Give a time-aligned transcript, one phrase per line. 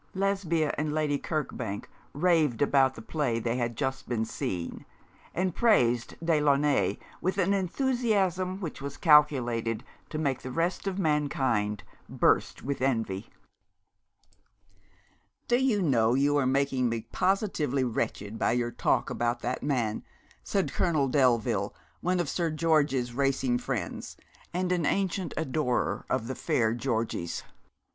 [0.15, 4.83] Lesbia and Lady Kirkbank raved about the play they had just been seeing,
[5.31, 11.83] and praised Delaunay with an enthusiasm which was calculated to make the rest of mankind
[12.09, 13.29] burst with envy.
[15.47, 20.03] 'Do you know you are making me positively wretched by your talk about that man?'
[20.43, 24.17] said Colonel Delville, one of Sir George's racing friends,
[24.51, 27.43] and an ancient adorer of the fair Georgie's.